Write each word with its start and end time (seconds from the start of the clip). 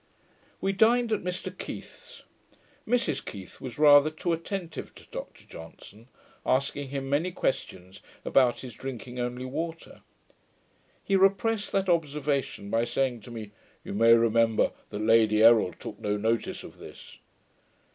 We 0.61 0.71
dined 0.73 1.11
at 1.11 1.21
Mr 1.23 1.55
Keith's. 1.55 2.23
Mrs 2.87 3.23
Keith 3.23 3.61
was 3.61 3.77
rather 3.77 4.09
too 4.09 4.33
attentive 4.33 4.95
to 4.95 5.05
Dr 5.11 5.45
Johnson, 5.45 6.07
asking 6.43 6.89
him 6.89 7.07
many 7.07 7.31
questions 7.31 8.01
about 8.25 8.61
his 8.61 8.73
drinking 8.73 9.19
only 9.19 9.45
water. 9.45 10.01
He 11.03 11.15
repressed 11.15 11.71
that 11.73 11.87
observation, 11.87 12.71
by 12.71 12.83
saying 12.83 13.19
to 13.19 13.29
me, 13.29 13.51
'You 13.83 13.93
may 13.93 14.13
remember 14.13 14.71
that 14.89 15.03
Lady 15.05 15.43
Errol 15.43 15.71
took 15.71 15.99
no 15.99 16.17
notice 16.17 16.63
of 16.63 16.79
this.' 16.79 17.19